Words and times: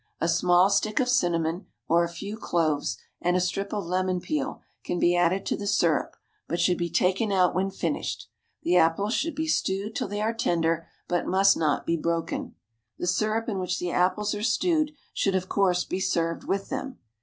A 0.19 0.27
small 0.27 0.71
stick 0.71 0.99
of 0.99 1.07
cinnamon, 1.07 1.67
or 1.87 2.03
a 2.03 2.09
few 2.09 2.35
cloves, 2.35 2.97
and 3.21 3.37
a 3.37 3.39
strip 3.39 3.71
of 3.71 3.85
lemon 3.85 4.19
peel 4.19 4.59
can 4.83 4.97
be 4.97 5.15
added 5.15 5.45
to 5.45 5.55
the 5.55 5.67
syrup, 5.67 6.15
but 6.47 6.59
should 6.59 6.79
be 6.79 6.89
taken 6.89 7.31
out 7.31 7.53
when 7.53 7.69
finished. 7.69 8.25
The 8.63 8.77
apples 8.77 9.13
should 9.13 9.35
be 9.35 9.45
stewed 9.45 9.95
till 9.95 10.07
they 10.07 10.19
are 10.21 10.33
tender, 10.33 10.87
but 11.07 11.27
must 11.27 11.55
not 11.55 11.85
be 11.85 11.97
broken. 11.97 12.55
The 12.97 13.05
syrup 13.05 13.47
in 13.47 13.59
which 13.59 13.77
the 13.77 13.91
apples 13.91 14.33
are 14.33 14.41
stewed 14.41 14.93
should 15.13 15.35
of 15.35 15.47
course 15.49 15.83
be 15.83 15.99
served 15.99 16.45
with 16.45 16.69
them. 16.69 16.97